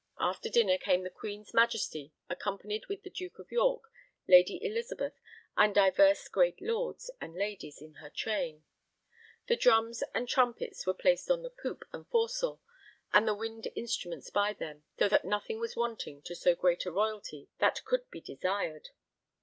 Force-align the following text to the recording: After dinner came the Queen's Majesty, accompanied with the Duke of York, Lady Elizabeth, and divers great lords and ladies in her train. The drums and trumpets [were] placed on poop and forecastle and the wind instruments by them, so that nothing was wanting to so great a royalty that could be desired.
After 0.19 0.49
dinner 0.49 0.79
came 0.79 1.03
the 1.03 1.11
Queen's 1.11 1.53
Majesty, 1.53 2.11
accompanied 2.27 2.87
with 2.87 3.03
the 3.03 3.09
Duke 3.11 3.37
of 3.37 3.51
York, 3.51 3.83
Lady 4.27 4.59
Elizabeth, 4.65 5.13
and 5.55 5.75
divers 5.75 6.27
great 6.27 6.59
lords 6.59 7.11
and 7.21 7.35
ladies 7.35 7.83
in 7.83 7.93
her 8.01 8.09
train. 8.09 8.63
The 9.47 9.55
drums 9.55 10.01
and 10.15 10.27
trumpets 10.27 10.87
[were] 10.87 10.95
placed 10.95 11.29
on 11.29 11.47
poop 11.51 11.83
and 11.93 12.07
forecastle 12.07 12.63
and 13.13 13.27
the 13.27 13.35
wind 13.35 13.67
instruments 13.75 14.31
by 14.31 14.53
them, 14.53 14.83
so 14.97 15.07
that 15.07 15.23
nothing 15.23 15.59
was 15.59 15.75
wanting 15.75 16.23
to 16.23 16.33
so 16.33 16.55
great 16.55 16.87
a 16.87 16.91
royalty 16.91 17.49
that 17.59 17.85
could 17.85 18.09
be 18.09 18.21
desired. 18.21 18.89